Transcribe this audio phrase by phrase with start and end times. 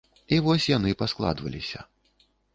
[0.37, 1.85] І вось яны паскладваліся.